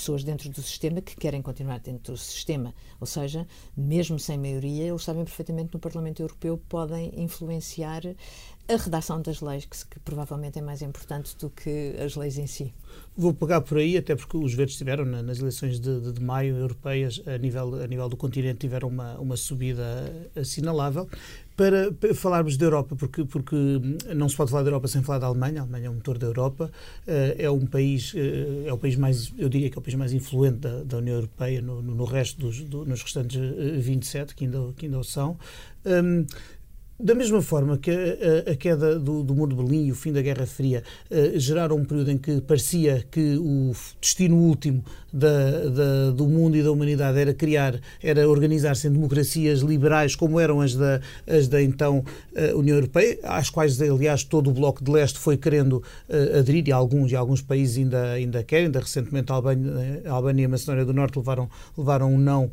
pessoas 0.02 0.24
dentro 0.24 0.50
do 0.50 0.64
sistema 0.64 1.00
que 1.00 1.16
querem 1.16 1.44
continuar 1.44 1.80
dentro 1.80 2.14
do 2.14 2.18
sistema, 2.18 2.74
ou 3.00 3.06
seja, 3.06 3.48
mesmo 3.78 4.18
sem 4.18 4.36
maioria, 4.36 4.86
eles 4.88 5.04
sabem 5.04 5.24
perfeitamente 5.24 5.72
no 5.72 5.80
Parlamento 5.80 6.24
Europeu 6.24 6.60
podem 6.68 7.14
influenciar 7.22 8.02
a 8.68 8.78
redação 8.78 9.22
das 9.22 9.42
leis, 9.42 9.66
que, 9.66 9.78
que, 9.86 10.00
provavelmente 10.00 10.58
é 10.58 10.62
mais 10.62 10.82
importante 10.82 11.36
do 11.38 11.50
que 11.52 11.96
as 12.04 12.16
leis 12.16 12.38
em 12.38 12.48
si. 12.48 12.74
Vou 13.16 13.34
pegar 13.34 13.62
por 13.62 13.78
aí, 13.78 13.96
até 13.96 14.16
porque 14.16 14.38
os 14.38 14.54
verdes 14.54 14.78
tiveram 14.78 15.06
nas 15.06 15.40
eleições 15.40 15.80
de, 15.80 16.00
de, 16.00 16.14
de, 16.14 16.22
maio 16.22 16.56
europeias, 16.56 17.22
a 17.28 17.38
nível, 17.38 17.76
a 17.76 17.86
nível 17.86 18.10
do 18.10 18.18
continente, 18.18 18.60
tiveram 18.60 18.88
uma, 18.88 19.20
uma 19.20 19.38
subida 19.38 19.86
assinalável. 20.36 21.08
Para, 21.62 21.92
para, 21.92 22.16
falarmos 22.16 22.58
da 22.58 22.66
Europa, 22.66 22.96
porque, 22.96 23.24
porque 23.24 23.56
não 24.16 24.28
se 24.28 24.36
pode 24.36 24.50
falar 24.50 24.64
da 24.64 24.70
Europa 24.70 24.88
sem 24.88 25.04
falar 25.04 25.20
da 25.20 25.28
Alemanha, 25.28 25.60
a 25.60 25.64
Alemanha 25.64 25.86
é 25.86 25.90
o 25.92 25.94
motor 25.94 26.18
da 26.18 26.26
Europa, 26.26 26.72
eh, 27.06 27.36
é 27.38 27.52
um 27.52 27.68
país, 27.68 28.14
eh, 28.16 28.64
é 28.66 28.74
o 28.74 28.80
país 28.80 28.96
mais, 28.96 29.32
eu 29.38 29.48
diria 29.48 29.70
que 29.70 29.78
é 29.78 29.80
o 29.80 29.82
país 29.84 29.94
mais 29.94 30.12
influente 30.12 30.58
da, 30.58 30.82
da 30.82 30.98
União 30.98 31.18
Europeia 31.18 31.62
no, 31.62 31.80
no 31.80 32.04
resto 32.04 32.42
dos, 32.42 32.62
do, 32.62 32.84
nos 32.84 33.04
restantes 33.04 33.40
27, 33.78 34.32
eh, 34.32 34.36
que 34.36 34.46
ainda, 34.46 34.74
que 34.76 34.88
ainda 34.88 34.98
o 34.98 35.04
são. 35.04 35.38
Um, 35.86 36.26
da 37.02 37.16
mesma 37.16 37.42
forma 37.42 37.78
que 37.78 37.92
a, 37.92 38.52
a 38.52 38.56
queda 38.56 39.00
do, 39.00 39.24
do, 39.24 39.34
muro 39.34 39.56
de 39.56 39.56
Berlim 39.56 39.86
e 39.86 39.92
o 39.92 39.96
fim 39.96 40.12
da 40.12 40.22
Guerra 40.22 40.46
Fria 40.46 40.84
uh, 41.10 41.40
geraram 41.40 41.78
um 41.78 41.86
período 41.86 42.12
em 42.12 42.18
que 42.18 42.42
parecia 42.42 43.04
que 43.10 43.38
o 43.38 43.72
destino 44.00 44.38
último 44.38 44.84
da, 45.12 45.68
da, 45.70 46.12
do 46.12 46.28
mundo 46.28 46.56
e 46.56 46.64
da 46.64 46.72
humanidade 46.72 47.20
era 47.20 47.34
criar, 47.34 47.80
era 48.02 48.28
organizar-se 48.28 48.88
em 48.88 48.92
democracias 48.92 49.60
liberais 49.60 50.16
como 50.16 50.40
eram 50.40 50.62
as 50.62 50.76
da, 50.76 51.02
as 51.28 51.48
da 51.48 51.62
então 51.62 52.04
uh, 52.34 52.58
União 52.58 52.76
Europeia, 52.76 53.20
às 53.24 53.50
quais, 53.50 53.82
aliás, 53.82 54.24
todo 54.24 54.50
o 54.50 54.54
Bloco 54.54 54.84
de 54.84 54.92
Leste 54.92 55.20
foi 55.20 55.38
querendo 55.38 55.84
uh, 56.08 56.40
aderir 56.40 56.68
e 56.68 56.72
alguns, 56.72 57.12
e 57.12 57.16
alguns 57.16 57.42
países 57.42 57.78
ainda, 57.78 58.12
ainda 58.12 58.44
querem. 58.44 58.62
Ainda 58.62 58.80
recentemente 58.80 59.32
a 59.32 59.36
Albânia, 59.36 60.02
a 60.06 60.12
Albânia 60.12 60.44
e 60.44 60.46
a 60.46 60.50
Macedónia 60.50 60.86
do 60.86 60.94
Norte 60.94 61.18
levaram, 61.18 61.50
levaram 61.76 62.14
um 62.14 62.18
não 62.18 62.52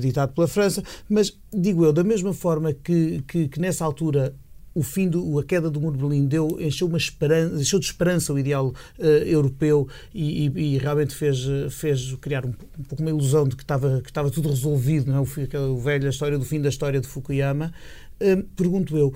ditado 0.00 0.34
pela 0.34 0.46
França, 0.46 0.82
mas 1.08 1.34
digo 1.54 1.84
eu, 1.84 1.92
da 1.92 2.04
mesma 2.04 2.32
forma 2.32 2.72
que, 2.72 3.22
que 3.26 3.48
que 3.48 3.60
nessa 3.60 3.84
altura 3.84 4.34
o 4.74 4.82
fim 4.82 5.08
do, 5.08 5.38
a 5.38 5.44
queda 5.44 5.70
do 5.70 5.80
muro 5.80 5.96
de 5.96 6.02
Berlim 6.02 6.26
deu, 6.26 6.60
encheu, 6.60 6.88
uma 6.88 6.98
esperança, 6.98 7.60
encheu 7.60 7.78
de 7.78 7.86
esperança 7.86 8.32
o 8.32 8.38
ideal 8.38 8.74
uh, 8.98 9.04
europeu 9.04 9.88
e, 10.12 10.46
e, 10.46 10.74
e, 10.74 10.78
realmente 10.78 11.14
fez, 11.14 11.46
fez 11.70 12.12
criar 12.20 12.44
um, 12.44 12.48
um, 12.48 12.82
pouco 12.82 13.00
uma 13.00 13.10
ilusão 13.10 13.46
de 13.46 13.54
que 13.54 13.62
estava, 13.62 14.00
que 14.02 14.10
estava 14.10 14.30
tudo 14.30 14.48
resolvido, 14.48 15.10
não 15.10 15.18
é? 15.18 15.20
o, 15.20 15.44
aquela 15.44 15.76
velha 15.76 16.08
história 16.08 16.36
do 16.36 16.44
fim 16.44 16.60
da 16.60 16.68
história 16.68 17.00
de 17.00 17.06
Fukuyama. 17.06 17.72
Uh, 18.20 18.42
pergunto 18.56 18.96
eu, 18.96 19.14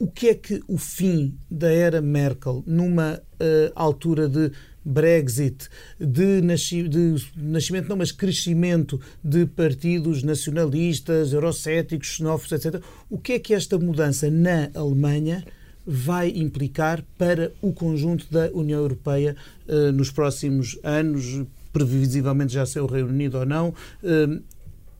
o 0.00 0.06
que 0.06 0.28
é 0.30 0.34
que 0.34 0.62
o 0.66 0.78
fim 0.78 1.38
da 1.50 1.70
era 1.70 2.00
Merkel, 2.00 2.64
numa 2.66 3.16
uh, 3.16 3.72
altura 3.74 4.26
de 4.26 4.50
Brexit, 4.82 5.68
de, 6.00 6.40
nasci, 6.40 6.88
de, 6.88 7.16
nascimento, 7.36 7.86
não, 7.86 7.98
mas 7.98 8.10
crescimento 8.10 8.98
de 9.22 9.44
partidos 9.44 10.22
nacionalistas, 10.22 11.34
eurocéticos, 11.34 12.08
xenófobos, 12.16 12.52
etc. 12.52 12.82
O 13.10 13.18
que 13.18 13.34
é 13.34 13.38
que 13.38 13.52
esta 13.52 13.78
mudança 13.78 14.30
na 14.30 14.70
Alemanha 14.74 15.44
vai 15.86 16.30
implicar 16.30 17.04
para 17.18 17.52
o 17.60 17.70
conjunto 17.70 18.26
da 18.30 18.50
União 18.54 18.80
Europeia 18.80 19.36
uh, 19.68 19.92
nos 19.92 20.10
próximos 20.10 20.78
anos, 20.82 21.44
previsivelmente 21.74 22.54
já 22.54 22.64
ser 22.64 22.80
o 22.80 22.86
Reino 22.86 23.10
Unido 23.10 23.36
ou 23.36 23.44
não. 23.44 23.74
Uh, 24.02 24.42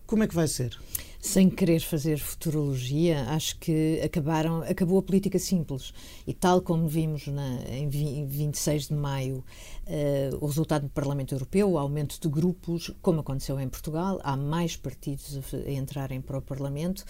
como 0.06 0.24
é 0.24 0.28
que 0.28 0.34
vai 0.34 0.46
ser? 0.46 0.76
Sem 1.20 1.50
querer 1.50 1.80
fazer 1.80 2.18
futurologia, 2.18 3.24
acho 3.28 3.58
que 3.58 4.00
acabaram, 4.02 4.62
acabou 4.62 4.98
a 4.98 5.02
política 5.02 5.38
simples. 5.38 5.92
E 6.26 6.32
tal 6.32 6.62
como 6.62 6.88
vimos 6.88 7.26
na, 7.26 7.58
em 7.68 7.88
26 7.88 8.88
de 8.88 8.94
maio 8.94 9.44
uh, 9.90 10.38
o 10.40 10.46
resultado 10.46 10.82
do 10.82 10.88
Parlamento 10.88 11.34
Europeu, 11.34 11.70
o 11.70 11.78
aumento 11.78 12.18
de 12.20 12.28
grupos, 12.28 12.92
como 13.02 13.20
aconteceu 13.20 13.58
em 13.58 13.68
Portugal, 13.68 14.20
há 14.22 14.36
mais 14.36 14.76
partidos 14.76 15.36
a, 15.36 15.56
a 15.56 15.72
entrarem 15.72 16.20
para 16.20 16.38
o 16.38 16.42
Parlamento. 16.42 17.04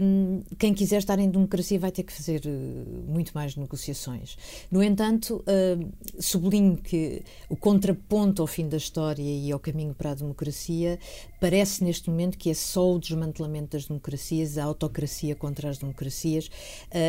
Um, 0.00 0.42
quem 0.58 0.74
quiser 0.74 0.98
estar 0.98 1.18
em 1.18 1.30
democracia 1.30 1.78
vai 1.78 1.90
ter 1.90 2.02
que 2.02 2.12
fazer 2.12 2.42
uh, 2.44 3.10
muito 3.10 3.32
mais 3.34 3.56
negociações. 3.56 4.36
No 4.70 4.82
entanto, 4.82 5.42
uh, 5.42 5.92
sublinho 6.20 6.76
que 6.76 7.22
o 7.48 7.56
contraponto 7.56 8.42
ao 8.42 8.46
fim 8.46 8.68
da 8.68 8.76
história 8.76 9.22
e 9.22 9.50
ao 9.50 9.58
caminho 9.58 9.94
para 9.94 10.10
a 10.10 10.14
democracia 10.14 10.98
parece 11.40 11.82
neste 11.82 12.08
momento 12.10 12.38
que 12.38 12.50
é 12.50 12.54
só 12.54 12.94
o 12.94 12.98
desmantelamento 12.98 13.76
das 13.76 13.86
democracias, 13.86 14.58
a 14.58 14.64
autocracia 14.64 15.34
contra 15.34 15.68
as 15.68 15.78
democracias. 15.78 16.50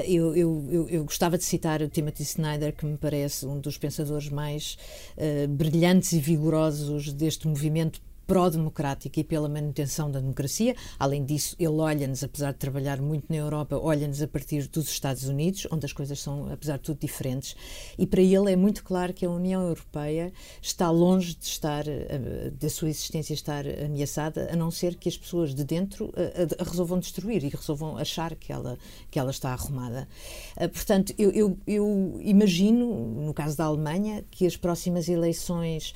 Eu, 0.06 0.36
eu, 0.36 0.68
eu, 0.70 0.90
eu 0.90 1.06
gostava 1.06 1.38
de 1.38 1.46
citar 1.46 1.82
o 1.82 1.88
Timothy 1.88 2.24
Snyder, 2.24 2.76
que 2.76 2.86
me 2.86 2.98
parece 2.98 3.46
um 3.46 3.60
dos 3.60 3.78
pensadores 3.78 4.30
mais 4.30 4.78
uh, 5.18 5.48
brilhantes 5.48 6.14
e 6.14 6.20
vigorosos 6.20 7.12
deste 7.14 7.48
movimento 7.48 8.02
pró-democrática 8.26 9.20
e 9.20 9.24
pela 9.24 9.48
manutenção 9.48 10.10
da 10.10 10.20
democracia. 10.20 10.76
Além 11.00 11.24
disso, 11.24 11.56
ele 11.60 11.70
olha-nos, 11.70 12.24
apesar 12.24 12.52
de 12.52 12.58
trabalhar 12.58 13.02
muito 13.02 13.26
na 13.30 13.38
Europa, 13.38 13.78
olha-nos 13.78 14.22
a 14.22 14.28
partir 14.28 14.68
dos 14.68 14.90
Estados 14.90 15.24
Unidos, 15.26 15.68
onde 15.72 15.86
as 15.86 15.94
coisas 15.94 16.20
são, 16.20 16.52
apesar 16.52 16.78
de 16.78 16.84
tudo, 16.84 17.00
diferentes. 17.00 17.56
E 17.98 18.06
para 18.06 18.22
ele 18.22 18.52
é 18.52 18.56
muito 18.56 18.84
claro 18.84 19.14
que 19.14 19.26
a 19.26 19.30
União 19.30 19.62
Europeia 19.62 20.32
está 20.62 20.90
longe 20.90 21.36
de 21.36 21.46
estar, 21.46 21.88
eh, 21.88 22.52
da 22.60 22.70
sua 22.70 22.90
existência 22.90 23.34
estar 23.34 23.66
ameaçada, 23.68 24.50
a 24.52 24.56
não 24.56 24.72
ser 24.72 24.96
que 24.96 25.10
as 25.10 25.18
pessoas 25.18 25.54
de 25.54 25.64
dentro 25.64 26.12
a, 26.16 26.22
eh, 26.22 26.48
a 26.60 26.64
resolvam 26.64 27.00
destruir 27.00 27.44
e 27.44 27.50
resolvam 27.50 27.98
achar 27.98 28.36
que 28.36 28.52
ela, 28.52 28.78
que 29.10 29.20
ela 29.20 29.32
está 29.32 29.52
arrumada. 29.52 30.08
Eh, 30.56 30.68
portanto, 30.68 31.14
eu, 31.18 31.32
eu, 31.32 31.58
eu 31.68 32.20
imagino, 32.22 32.86
no 33.26 33.34
caso 33.34 33.58
da 33.58 33.66
Alemanha, 33.66 34.24
que 34.32 34.46
as 34.46 34.58
próximas 34.58 35.08
eleições 35.08 35.94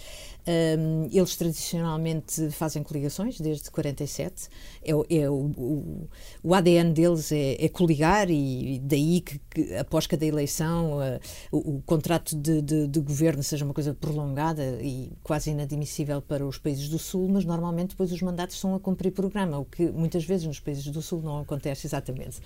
um, 0.47 1.07
eles 1.11 1.35
tradicionalmente 1.35 2.49
fazem 2.51 2.81
coligações 2.81 3.39
desde 3.39 3.69
47. 3.69 4.49
É, 4.83 4.91
é 4.91 5.29
o, 5.29 5.33
o, 5.33 6.09
o, 6.43 6.53
ADN 6.53 6.93
deles 6.93 7.31
é, 7.31 7.63
é 7.63 7.69
coligar 7.69 8.29
e 8.29 8.79
daí 8.83 9.21
que, 9.21 9.39
que 9.49 9.75
após 9.75 10.07
cada 10.07 10.25
eleição 10.25 10.97
uh, 10.97 11.19
o, 11.51 11.75
o, 11.75 11.81
contrato 11.85 12.35
de, 12.35 12.61
de, 12.61 12.87
de, 12.87 12.99
governo 12.99 13.43
seja 13.43 13.65
uma 13.65 13.73
coisa 13.73 13.93
prolongada 13.93 14.63
e 14.81 15.11
quase 15.23 15.51
inadmissível 15.51 16.21
para 16.21 16.45
os 16.45 16.57
países 16.57 16.89
do 16.89 16.97
Sul, 16.97 17.27
mas 17.29 17.45
normalmente 17.45 17.89
depois 17.89 18.11
os 18.11 18.21
mandatos 18.21 18.59
são 18.59 18.73
a 18.73 18.79
cumprir 18.79 19.11
programa, 19.11 19.59
o 19.59 19.65
que 19.65 19.91
muitas 19.91 20.23
vezes 20.23 20.47
nos 20.47 20.59
países 20.59 20.87
do 20.87 21.01
Sul 21.01 21.21
não 21.21 21.39
acontece 21.39 21.85
exatamente. 21.85 22.39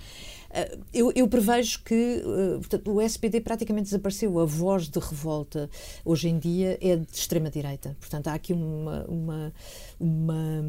Uh, 0.54 0.84
eu, 0.92 1.12
eu, 1.16 1.26
prevejo 1.26 1.82
que 1.82 2.22
uh, 2.24 2.60
portanto, 2.60 2.92
o 2.92 3.00
SPD 3.00 3.40
praticamente 3.40 3.86
desapareceu. 3.86 4.38
A 4.38 4.44
voz 4.44 4.88
de 4.88 5.00
revolta 5.00 5.68
hoje 6.04 6.28
em 6.28 6.38
dia 6.38 6.78
é 6.80 6.96
de 6.96 7.06
extrema-direita. 7.12 7.96
Portanto, 7.98 8.28
há 8.28 8.34
aqui 8.34 8.52
uma, 8.52 9.04
uma, 9.08 9.52
uma 9.98 10.64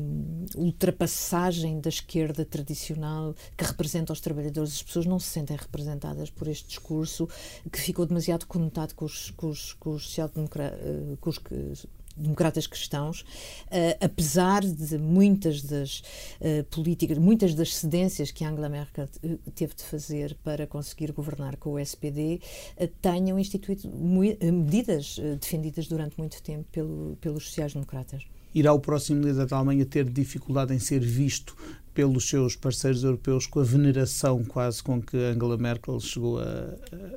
ultrapassagem 0.55 1.79
da 1.79 1.89
esquerda 1.89 2.43
tradicional 2.43 3.35
que 3.55 3.63
representa 3.63 4.11
os 4.11 4.19
trabalhadores. 4.19 4.73
As 4.73 4.83
pessoas 4.83 5.05
não 5.05 5.19
se 5.19 5.27
sentem 5.27 5.55
representadas 5.55 6.31
por 6.31 6.47
este 6.47 6.67
discurso 6.67 7.29
que 7.71 7.79
ficou 7.79 8.07
demasiado 8.07 8.47
conotado 8.47 8.95
com 8.95 9.05
os, 9.05 9.29
com 9.31 9.49
os, 9.49 9.73
com 9.73 9.91
os 9.91 10.17
eh, 10.17 11.87
democratas 12.15 12.67
cristãos, 12.67 13.21
uh, 13.21 14.05
apesar 14.05 14.61
de 14.61 14.97
muitas 14.97 15.61
das 15.61 15.99
uh, 16.39 16.63
políticas, 16.69 17.17
muitas 17.17 17.53
das 17.53 17.75
cedências 17.75 18.31
que 18.31 18.43
Angela 18.45 18.69
Merkel 18.69 19.07
teve 19.53 19.75
de 19.75 19.83
fazer 19.83 20.35
para 20.43 20.65
conseguir 20.65 21.11
governar 21.11 21.57
com 21.57 21.73
o 21.73 21.79
SPD, 21.79 22.39
uh, 22.77 22.87
tenham 23.01 23.37
instituído 23.37 23.89
medidas 23.89 25.19
defendidas 25.39 25.87
durante 25.87 26.17
muito 26.17 26.41
tempo 26.41 26.65
pelo, 26.71 27.17
pelos 27.21 27.45
sociais-democratas. 27.47 28.23
Irá 28.53 28.71
o 28.71 28.79
próximo 28.79 29.21
líder 29.21 29.45
da 29.45 29.57
Alemanha 29.57 29.85
ter 29.85 30.05
dificuldade 30.05 30.73
em 30.73 30.79
ser 30.79 31.01
visto 31.01 31.55
pelos 31.93 32.27
seus 32.29 32.55
parceiros 32.55 33.03
europeus 33.03 33.47
com 33.47 33.59
a 33.59 33.63
veneração 33.63 34.43
quase 34.43 34.81
com 34.81 35.01
que 35.01 35.17
Angela 35.17 35.57
Merkel 35.57 35.99
chegou 35.99 36.39
a, 36.39 36.75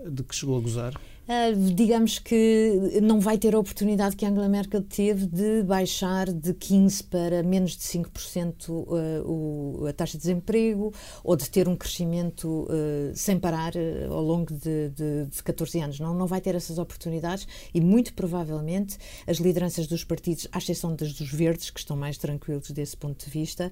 de 0.09 0.23
que 0.23 0.35
chegou 0.35 0.57
a 0.57 0.61
gozar? 0.61 0.95
Uh, 1.29 1.75
digamos 1.75 2.19
que 2.19 3.01
não 3.03 3.21
vai 3.21 3.37
ter 3.37 3.55
a 3.55 3.59
oportunidade 3.59 4.17
que 4.17 4.25
Angela 4.25 4.49
Merkel 4.49 4.81
teve 4.81 5.27
de 5.27 5.63
baixar 5.63 6.33
de 6.33 6.55
15% 6.55 7.05
para 7.11 7.43
menos 7.43 7.73
de 7.73 7.83
5% 7.83 8.71
uh, 8.71 9.31
o, 9.31 9.87
a 9.87 9.93
taxa 9.93 10.17
de 10.17 10.23
desemprego 10.23 10.91
ou 11.23 11.37
de 11.37 11.51
ter 11.51 11.69
um 11.69 11.77
crescimento 11.77 12.63
uh, 12.63 13.15
sem 13.15 13.39
parar 13.39 13.75
ao 14.11 14.23
longo 14.23 14.55
de, 14.55 14.89
de, 14.89 15.27
de 15.27 15.43
14 15.43 15.79
anos. 15.81 16.01
Não, 16.01 16.15
não 16.15 16.27
vai 16.27 16.41
ter 16.41 16.55
essas 16.55 16.79
oportunidades 16.79 17.47
e, 17.75 17.81
muito 17.81 18.15
provavelmente, 18.15 18.97
as 19.27 19.37
lideranças 19.37 19.87
dos 19.87 20.05
partidos, 20.05 20.49
à 20.51 20.57
exceção 20.57 20.97
das 20.97 21.13
dos 21.13 21.31
verdes, 21.31 21.69
que 21.69 21.81
estão 21.81 21.95
mais 21.97 22.17
tranquilos 22.17 22.71
desse 22.71 22.97
ponto 22.97 23.23
de 23.23 23.31
vista, 23.31 23.71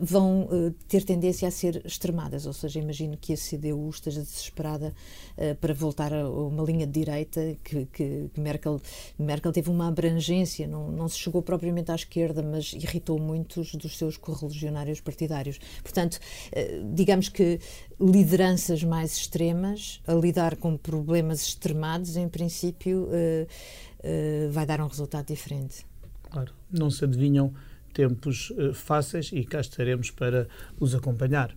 vão 0.00 0.48
ter 0.86 1.04
tendência 1.04 1.48
a 1.48 1.50
ser 1.50 1.82
extremadas. 1.84 2.46
Ou 2.46 2.52
seja, 2.52 2.78
imagino 2.78 3.16
que 3.16 3.32
a 3.34 3.36
CDU 3.36 3.90
esteja 3.90 4.22
desesperada 4.22 4.94
para 5.60 5.74
voltar 5.74 6.12
a 6.12 6.28
uma 6.28 6.62
linha 6.62 6.77
linha 6.78 6.86
de 6.86 6.92
direita 6.92 7.56
que, 7.64 7.86
que, 7.86 8.30
que, 8.32 8.40
Merkel, 8.40 8.80
Merkel 9.18 9.52
teve 9.52 9.70
uma 9.70 9.88
abrangência, 9.88 10.66
não, 10.66 10.90
não 10.90 11.08
se 11.08 11.18
chegou 11.18 11.42
propriamente 11.42 11.90
à 11.90 11.94
esquerda, 11.94 12.42
mas 12.42 12.72
irritou 12.72 13.18
muitos 13.18 13.74
dos 13.74 13.98
seus 13.98 14.16
correligionários 14.16 15.00
partidários. 15.00 15.58
Portanto, 15.82 16.18
eh, 16.52 16.80
digamos 16.92 17.28
que 17.28 17.58
lideranças 18.00 18.84
mais 18.84 19.16
extremas, 19.16 20.00
a 20.06 20.14
lidar 20.14 20.56
com 20.56 20.76
problemas 20.76 21.42
extremados, 21.42 22.16
em 22.16 22.28
princípio, 22.28 23.08
eh, 23.10 23.46
eh, 24.02 24.48
vai 24.50 24.64
dar 24.64 24.80
um 24.80 24.86
resultado 24.86 25.26
diferente. 25.26 25.84
Claro, 26.30 26.52
não 26.70 26.90
se 26.90 27.04
adivinham 27.04 27.52
tempos 27.92 28.52
fáceis 28.74 29.30
e 29.32 29.44
cá 29.44 29.60
estaremos 29.60 30.10
para 30.10 30.46
os 30.78 30.94
acompanhar. 30.94 31.56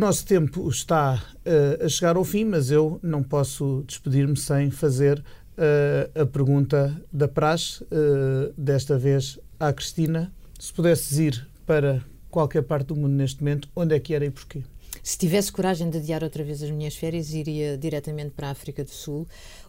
Nosso 0.00 0.24
tempo 0.24 0.66
está 0.70 1.22
uh, 1.44 1.84
a 1.84 1.88
chegar 1.88 2.16
ao 2.16 2.24
fim, 2.24 2.46
mas 2.46 2.70
eu 2.70 2.98
não 3.02 3.22
posso 3.22 3.84
despedir-me 3.86 4.34
sem 4.34 4.70
fazer 4.70 5.18
uh, 5.18 6.22
a 6.22 6.24
pergunta 6.24 6.96
da 7.12 7.28
praxe, 7.28 7.84
uh, 7.84 8.50
desta 8.56 8.98
vez 8.98 9.38
à 9.60 9.70
Cristina. 9.74 10.32
Se 10.58 10.72
pudesses 10.72 11.18
ir 11.18 11.46
para 11.66 12.02
qualquer 12.30 12.62
parte 12.62 12.86
do 12.86 12.96
mundo 12.96 13.12
neste 13.12 13.40
momento, 13.40 13.68
onde 13.76 13.94
é 13.94 14.00
que 14.00 14.14
era 14.14 14.24
e 14.24 14.30
porquê? 14.30 14.62
Se 15.02 15.16
tivesse 15.16 15.50
coragem 15.50 15.88
de 15.88 15.98
adiar 15.98 16.22
outra 16.22 16.44
vez 16.44 16.62
as 16.62 16.70
minhas 16.70 16.94
férias, 16.94 17.32
iria 17.32 17.76
diretamente 17.78 18.30
para 18.30 18.48
a 18.48 18.50
África 18.50 18.84
do 18.84 18.90
Sul, 18.90 19.26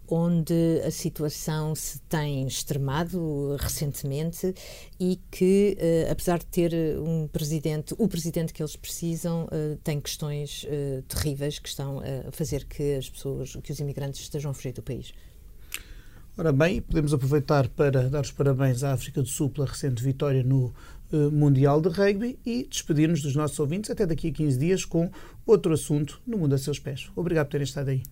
onde 0.08 0.82
a 0.86 0.91
situação 0.91 1.74
se 1.74 2.00
tem 2.02 2.46
extremado 2.46 3.56
recentemente 3.60 4.54
e 5.00 5.20
que, 5.32 5.78
uh, 5.80 6.12
apesar 6.12 6.39
de 6.39 6.46
ter 6.48 6.74
um 7.00 7.28
presidente, 7.28 7.96
o 7.98 8.08
presidente 8.08 8.54
que 8.54 8.62
eles 8.62 8.76
precisam, 8.76 9.46
uh, 9.46 9.78
tem 9.84 10.02
questões 10.02 10.65
uh, 10.65 11.02
terríveis 11.04 11.60
que 11.60 11.70
estão 11.70 12.00
a 12.00 12.32
fazer 12.32 12.65
que 12.65 12.96
as 12.96 13.10
pessoas, 13.10 13.56
que 13.63 13.72
os 13.72 13.80
imigrantes 13.80 14.20
estejam 14.22 14.52
a 14.52 14.54
fugir 14.54 14.74
do 14.74 14.82
país. 14.82 15.13
Ora 16.38 16.54
bem, 16.54 16.82
podemos 16.82 17.13
aproveitar 17.13 17.67
para 17.67 18.10
dar 18.10 18.22
os 18.22 18.32
parabéns 18.32 18.84
à 18.84 18.94
África 18.94 19.22
do 19.22 19.28
Sul 19.28 19.50
pela 19.50 19.67
recente 19.67 20.02
vitória 20.02 20.41
no 20.41 20.74
Mundial 21.32 21.82
de 21.82 21.89
Rugby 21.89 22.39
e 22.45 22.67
despedir-nos 22.69 23.21
dos 23.21 23.36
nossos 23.36 23.60
ouvintes 23.60 23.89
até 23.89 24.06
daqui 24.06 24.30
a 24.30 24.32
15 24.32 24.58
dias 24.58 24.86
com 24.86 25.10
outro 25.45 25.74
assunto 25.74 26.21
no 26.26 26.38
Mundo 26.38 26.56
a 26.56 26.58
Seus 26.58 26.80
Pés. 26.80 27.10
Obrigado 27.15 27.47
por 27.47 27.52
terem 27.52 27.65
estado 27.65 27.89
aí. 27.89 28.04